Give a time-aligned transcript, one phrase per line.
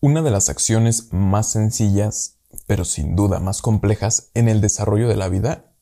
[0.00, 5.16] Una de las acciones más sencillas, pero sin duda más complejas en el desarrollo de
[5.16, 5.72] la vida,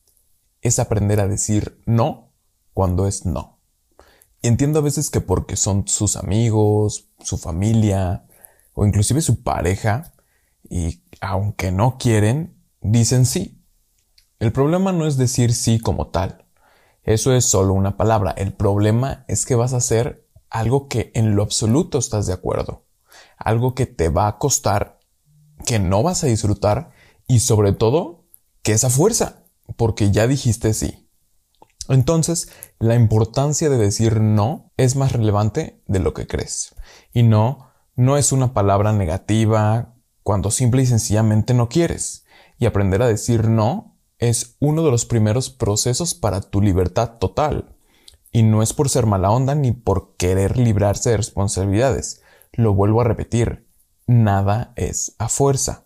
[0.63, 2.33] es aprender a decir no
[2.73, 3.61] cuando es no.
[4.41, 8.27] entiendo a veces que porque son sus amigos, su familia
[8.73, 10.15] o inclusive su pareja,
[10.71, 13.63] y aunque no quieren, dicen sí.
[14.39, 16.47] El problema no es decir sí como tal.
[17.03, 18.31] Eso es solo una palabra.
[18.31, 22.86] El problema es que vas a hacer algo que en lo absoluto estás de acuerdo
[23.37, 24.99] algo que te va a costar,
[25.65, 26.91] que no vas a disfrutar
[27.27, 28.27] y sobre todo
[28.63, 29.45] que esa fuerza,
[29.77, 31.09] porque ya dijiste sí.
[31.89, 32.49] Entonces,
[32.79, 36.75] la importancia de decir no es más relevante de lo que crees.
[37.13, 42.25] Y no, no es una palabra negativa cuando simple y sencillamente no quieres.
[42.59, 47.77] Y aprender a decir no es uno de los primeros procesos para tu libertad total.
[48.33, 52.23] Y no es por ser mala onda ni por querer librarse de responsabilidades,
[52.57, 53.67] lo vuelvo a repetir,
[54.07, 55.85] nada es a fuerza.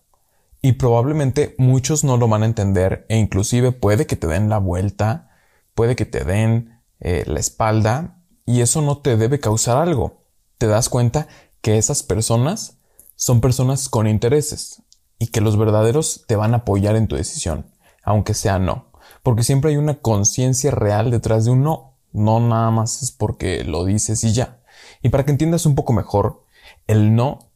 [0.63, 4.59] Y probablemente muchos no lo van a entender e inclusive puede que te den la
[4.59, 5.31] vuelta,
[5.75, 10.25] puede que te den eh, la espalda y eso no te debe causar algo.
[10.59, 11.29] Te das cuenta
[11.63, 12.79] que esas personas
[13.17, 14.83] son personas con intereses
[15.19, 17.67] y que los verdaderos te van a apoyar en tu decisión,
[18.03, 22.71] aunque sea no, porque siempre hay una conciencia real detrás de un no, no nada
[22.71, 24.61] más es porque lo dices y ya.
[25.03, 26.45] Y para que entiendas un poco mejor,
[26.91, 27.53] el no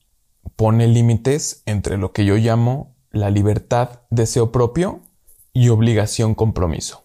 [0.55, 5.01] pone límites entre lo que yo llamo la libertad, deseo propio
[5.53, 7.03] y obligación compromiso.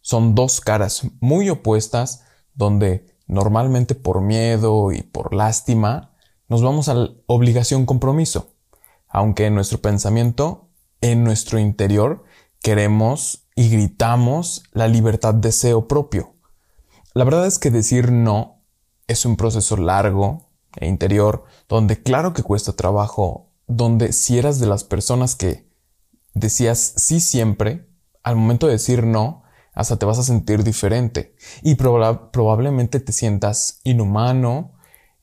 [0.00, 2.24] Son dos caras muy opuestas
[2.54, 6.14] donde normalmente por miedo y por lástima
[6.48, 8.54] nos vamos a obligación compromiso,
[9.06, 10.70] aunque en nuestro pensamiento,
[11.02, 12.24] en nuestro interior,
[12.62, 16.36] queremos y gritamos la libertad deseo propio.
[17.12, 18.62] La verdad es que decir no
[19.08, 20.45] es un proceso largo,
[20.76, 25.68] e interior, donde claro que cuesta trabajo, donde si eras de las personas que
[26.34, 27.88] decías sí siempre,
[28.22, 33.80] al momento de decir no, hasta te vas a sentir diferente y probablemente te sientas
[33.84, 34.72] inhumano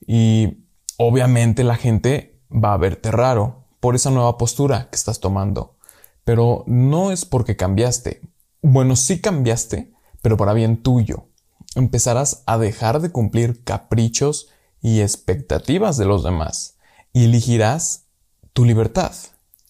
[0.05, 0.65] y
[0.97, 5.75] obviamente la gente va a verte raro por esa nueva postura que estás tomando.
[6.23, 8.21] Pero no es porque cambiaste.
[8.61, 9.91] Bueno, sí cambiaste,
[10.21, 11.27] pero para bien tuyo.
[11.75, 14.49] Empezarás a dejar de cumplir caprichos
[14.83, 16.77] y expectativas de los demás
[17.13, 18.05] y elegirás
[18.51, 19.13] tu libertad.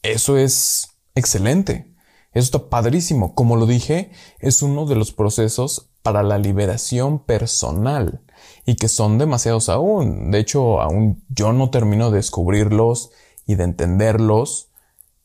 [0.01, 1.93] Eso es excelente.
[2.33, 3.35] Eso está padrísimo.
[3.35, 8.21] Como lo dije, es uno de los procesos para la liberación personal
[8.65, 10.31] y que son demasiados aún.
[10.31, 13.11] De hecho, aún yo no termino de descubrirlos
[13.45, 14.71] y de entenderlos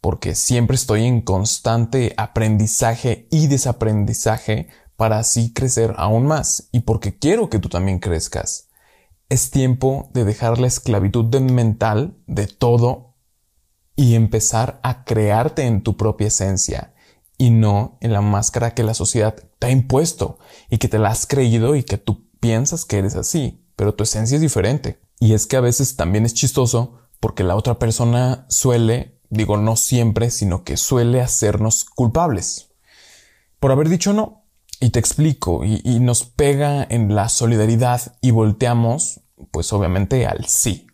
[0.00, 7.19] porque siempre estoy en constante aprendizaje y desaprendizaje para así crecer aún más y porque
[7.19, 8.68] quiero que tú también crezcas.
[9.28, 13.15] Es tiempo de dejar la esclavitud mental de todo
[13.94, 16.94] y empezar a crearte en tu propia esencia
[17.37, 20.38] y no en la máscara que la sociedad te ha impuesto
[20.71, 24.05] y que te la has creído y que tú piensas que eres así, pero tu
[24.05, 25.00] esencia es diferente.
[25.21, 29.77] Y es que a veces también es chistoso porque la otra persona suele, digo no
[29.77, 32.69] siempre, sino que suele hacernos culpables
[33.61, 34.44] por haber dicho no.
[34.81, 40.87] Y te explico, y, nos pega en la solidaridad y volteamos, pues obviamente al sí.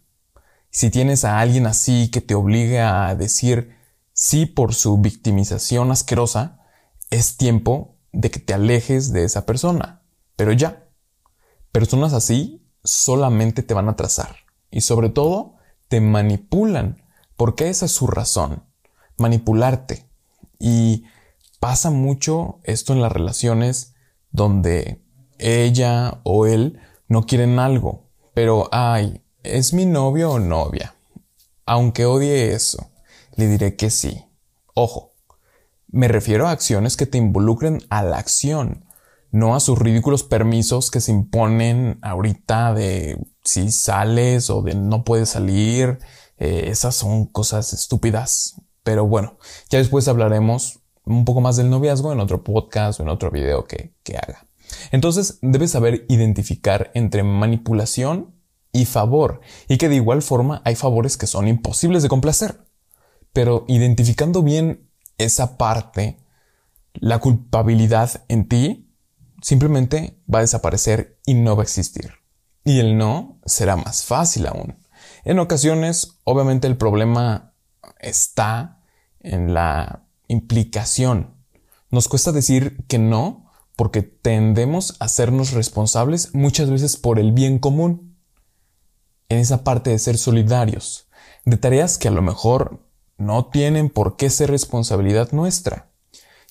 [0.71, 3.77] Si tienes a alguien así que te obliga a decir
[4.15, 6.61] sí por su victimización asquerosa,
[7.11, 10.03] es tiempo de que te alejes de esa persona.
[10.37, 10.89] Pero ya,
[11.71, 14.37] personas así solamente te van a trazar
[14.71, 15.57] y sobre todo
[15.89, 17.03] te manipulan,
[17.37, 18.65] porque esa es su razón,
[19.19, 20.09] manipularte.
[20.59, 21.05] Y
[21.65, 23.95] pasa mucho esto en las relaciones
[24.31, 25.03] donde
[25.39, 30.95] ella o él no quieren algo, pero ay, es mi novio o novia.
[31.65, 32.91] Aunque odie eso,
[33.37, 34.27] le diré que sí.
[34.75, 35.15] Ojo,
[35.89, 38.85] me refiero a acciones que te involucren a la acción,
[39.31, 45.03] no a sus ridículos permisos que se imponen ahorita de si sales o de no
[45.03, 45.99] puedes salir.
[46.37, 48.61] Eh, esas son cosas estúpidas.
[48.83, 49.39] Pero bueno,
[49.71, 53.65] ya después hablaremos un poco más del noviazgo en otro podcast o en otro video
[53.65, 54.47] que, que haga.
[54.91, 58.35] Entonces debes saber identificar entre manipulación
[58.73, 62.65] y favor y que de igual forma hay favores que son imposibles de complacer.
[63.33, 66.19] Pero identificando bien esa parte,
[66.95, 68.91] la culpabilidad en ti
[69.43, 72.13] simplemente va a desaparecer y no va a existir.
[72.65, 74.79] Y el no será más fácil aún.
[75.25, 77.55] En ocasiones, obviamente el problema
[78.01, 78.81] está
[79.21, 81.35] en la implicación.
[81.91, 87.59] Nos cuesta decir que no porque tendemos a hacernos responsables muchas veces por el bien
[87.59, 88.17] común.
[89.29, 91.09] En esa parte de ser solidarios.
[91.45, 92.89] de tareas que a lo mejor
[93.19, 95.91] no tienen por qué ser responsabilidad nuestra.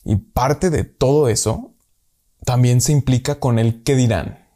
[0.03, 1.73] Y parte de todo eso
[2.45, 4.47] también se implica con el qué dirán,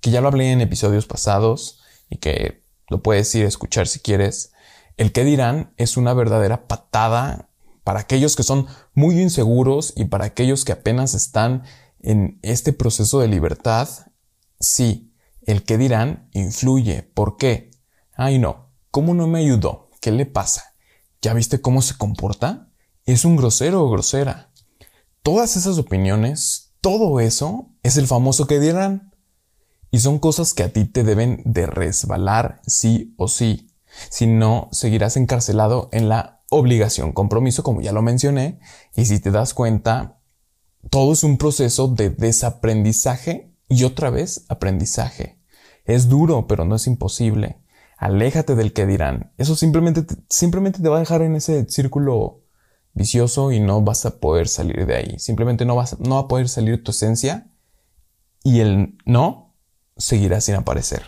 [0.00, 4.00] que ya lo hablé en episodios pasados y que lo puedes ir a escuchar si
[4.00, 4.52] quieres.
[4.96, 7.48] El qué dirán es una verdadera patada
[7.84, 11.64] para aquellos que son muy inseguros y para aquellos que apenas están
[12.00, 13.88] en este proceso de libertad.
[14.60, 17.02] Sí, el qué dirán influye.
[17.02, 17.70] ¿Por qué?
[18.14, 19.90] Ay no, ¿cómo no me ayudó?
[20.00, 20.74] ¿Qué le pasa?
[21.20, 22.68] ¿Ya viste cómo se comporta?
[23.04, 24.52] ¿Es un grosero o grosera?
[25.22, 29.14] Todas esas opiniones, todo eso, es el famoso que dirán.
[29.90, 33.70] Y son cosas que a ti te deben de resbalar sí o sí.
[34.10, 38.60] Si no, seguirás encarcelado en la obligación compromiso, como ya lo mencioné.
[38.94, 40.20] Y si te das cuenta,
[40.90, 45.40] todo es un proceso de desaprendizaje y otra vez aprendizaje.
[45.84, 47.58] Es duro, pero no es imposible.
[47.96, 49.32] Aléjate del que dirán.
[49.38, 52.42] Eso simplemente, simplemente te va a dejar en ese círculo
[52.92, 55.18] vicioso y no vas a poder salir de ahí.
[55.18, 57.50] Simplemente no vas, no va a poder salir tu esencia
[58.44, 59.54] y el no
[59.96, 61.02] seguirá sin aparecer.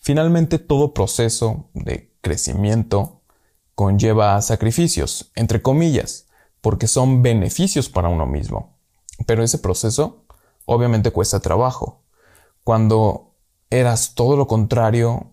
[0.00, 3.19] Finalmente, todo proceso de crecimiento
[3.80, 6.26] conlleva sacrificios, entre comillas,
[6.60, 8.76] porque son beneficios para uno mismo.
[9.24, 10.26] Pero ese proceso
[10.66, 12.02] obviamente cuesta trabajo.
[12.62, 13.38] Cuando
[13.70, 15.32] eras todo lo contrario,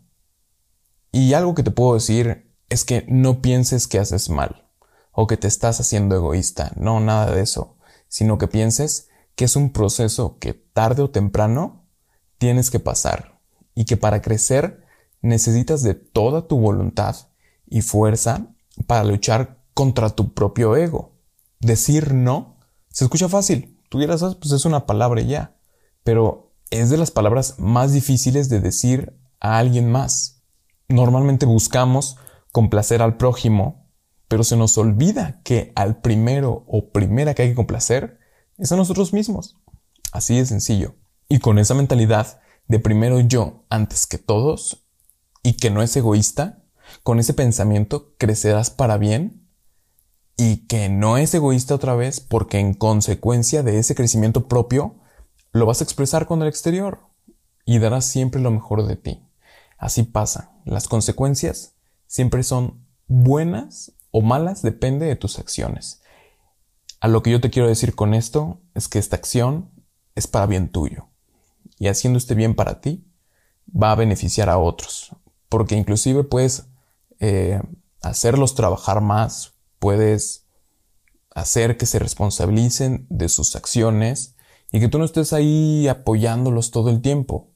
[1.11, 4.69] y algo que te puedo decir es que no pienses que haces mal
[5.11, 7.75] o que te estás haciendo egoísta, no nada de eso,
[8.07, 11.85] sino que pienses que es un proceso que tarde o temprano
[12.37, 13.41] tienes que pasar
[13.75, 14.85] y que para crecer
[15.21, 17.27] necesitas de toda tu voluntad
[17.69, 18.47] y fuerza
[18.85, 21.15] para luchar contra tu propio ego.
[21.59, 22.57] Decir no
[22.89, 25.55] se escucha fácil, tú dirás, ah, pues es una palabra ya,
[26.03, 30.43] pero es de las palabras más difíciles de decir a alguien más.
[30.89, 32.17] Normalmente buscamos
[32.51, 33.87] complacer al prójimo
[34.27, 38.19] pero se nos olvida que al primero o primera que hay que complacer
[38.57, 39.55] es a nosotros mismos.
[40.11, 40.95] Así de sencillo.
[41.29, 44.85] Y con esa mentalidad de primero yo antes que todos
[45.43, 46.63] y que no es egoísta,
[47.03, 49.47] con ese pensamiento crecerás para bien
[50.37, 54.95] y que no es egoísta otra vez porque en consecuencia de ese crecimiento propio
[55.51, 56.99] lo vas a expresar con el exterior
[57.65, 59.23] y darás siempre lo mejor de ti.
[59.77, 60.51] Así pasa.
[60.65, 61.75] Las consecuencias
[62.05, 66.01] siempre son buenas o malas depende de tus acciones.
[66.99, 69.69] A lo que yo te quiero decir con esto es que esta acción
[70.15, 71.09] es para bien tuyo.
[71.77, 73.05] Y haciendo este bien para ti,
[73.69, 75.15] va a beneficiar a otros.
[75.49, 76.67] Porque inclusive puedes
[77.19, 77.61] eh,
[78.01, 80.47] hacerlos trabajar más, puedes
[81.33, 84.35] hacer que se responsabilicen de sus acciones
[84.71, 87.51] y que tú no estés ahí apoyándolos todo el tiempo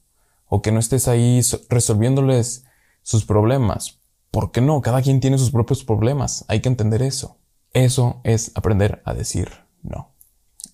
[0.46, 2.64] o que no estés ahí resolviéndoles
[3.02, 4.00] sus problemas.
[4.30, 4.80] ¿Por qué no?
[4.80, 6.44] Cada quien tiene sus propios problemas.
[6.48, 7.38] Hay que entender eso.
[7.72, 9.50] Eso es aprender a decir
[9.82, 10.14] no.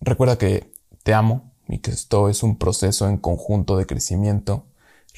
[0.01, 4.67] Recuerda que te amo y que esto es un proceso en conjunto de crecimiento.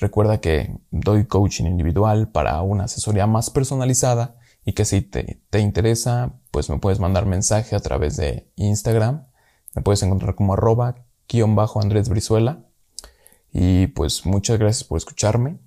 [0.00, 5.60] Recuerda que doy coaching individual para una asesoría más personalizada y que si te, te
[5.60, 9.26] interesa, pues me puedes mandar mensaje a través de Instagram.
[9.74, 10.94] Me puedes encontrar como arroba
[11.28, 12.64] guion bajo Andrés Brizuela.
[13.52, 15.58] Y pues muchas gracias por escucharme.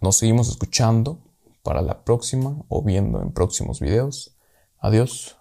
[0.00, 1.22] Nos seguimos escuchando
[1.62, 4.36] para la próxima o viendo en próximos videos.
[4.78, 5.36] Adiós.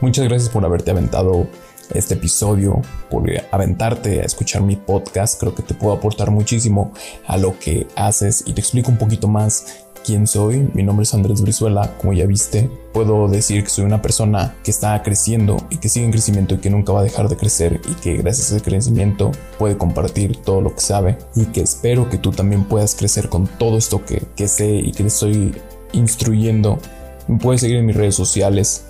[0.00, 1.48] Muchas gracias por haberte aventado
[1.92, 5.38] este episodio, por aventarte a escuchar mi podcast.
[5.40, 6.92] Creo que te puedo aportar muchísimo
[7.26, 10.68] a lo que haces y te explico un poquito más quién soy.
[10.74, 12.70] Mi nombre es Andrés Brizuela, como ya viste.
[12.92, 16.58] Puedo decir que soy una persona que está creciendo y que sigue en crecimiento y
[16.58, 20.36] que nunca va a dejar de crecer y que gracias a ese crecimiento puede compartir
[20.36, 24.04] todo lo que sabe y que espero que tú también puedas crecer con todo esto
[24.04, 25.54] que, que sé y que te estoy
[25.92, 26.78] instruyendo.
[27.26, 28.84] Me puedes seguir en mis redes sociales.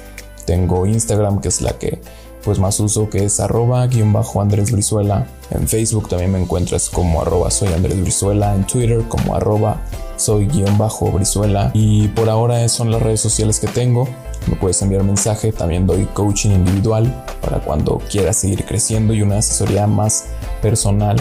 [0.44, 2.00] Tengo Instagram, que es la que
[2.44, 5.26] pues más uso, que es arroba guion bajo Andrés Brizuela.
[5.50, 8.54] En Facebook también me encuentras como arroba soy Andrés Brizuela.
[8.54, 9.80] En Twitter como arroba
[10.16, 11.70] soy guion bajo Brizuela.
[11.74, 14.08] Y por ahora son las redes sociales que tengo.
[14.46, 19.38] Me puedes enviar mensaje, también doy coaching individual para cuando quieras seguir creciendo y una
[19.38, 20.26] asesoría más
[20.60, 21.16] personal.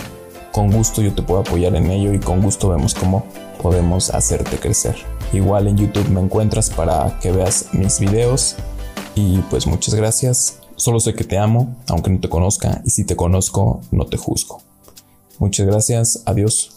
[0.52, 3.26] Con gusto yo te puedo apoyar en ello y con gusto vemos cómo
[3.62, 4.96] podemos hacerte crecer.
[5.32, 8.56] Igual en YouTube me encuentras para que veas mis videos
[9.16, 10.63] y pues muchas gracias.
[10.84, 14.18] Solo sé que te amo, aunque no te conozca, y si te conozco, no te
[14.18, 14.62] juzgo.
[15.40, 16.73] Muchas gracias, adiós.